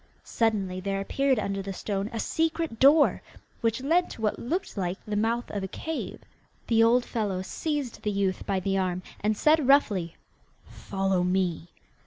[0.23, 3.21] Suddenly there appeared under the stone a secret door,
[3.61, 6.21] which led to what looked like the mouth of a cave.
[6.65, 10.15] The old fellow seized the youth by the arm, and said roughly,
[10.65, 11.67] 'Follow me!